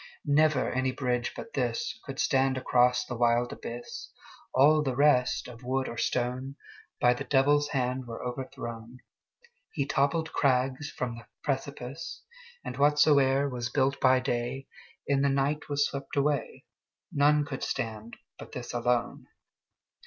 Never 0.25 0.71
any 0.71 0.91
bridge 0.91 1.33
but 1.35 1.53
thisCould 1.53 2.17
stand 2.17 2.57
across 2.57 3.05
the 3.05 3.15
wild 3.15 3.53
abyss; 3.53 4.09
All 4.51 4.81
the 4.81 4.95
rest, 4.95 5.47
of 5.47 5.61
wood 5.61 5.87
or 5.87 5.95
stone, 5.99 6.55
By 6.99 7.13
the 7.13 7.23
Devil's 7.23 7.67
hand 7.67 8.07
were 8.07 8.23
overthrown. 8.25 8.97
He 9.73 9.85
toppled 9.85 10.33
crags 10.33 10.89
from 10.89 11.17
the 11.17 11.27
precipice, 11.43 12.23
And 12.65 12.77
whatsoe'er 12.77 13.47
was 13.47 13.69
built 13.69 13.99
by 13.99 14.19
dayIn 14.19 14.65
the 15.21 15.29
night 15.29 15.69
was 15.69 15.85
swept 15.85 16.15
away:None 16.15 17.45
could 17.45 17.61
stand 17.61 18.17
but 18.39 18.53
this 18.53 18.73
alone. 18.73 19.27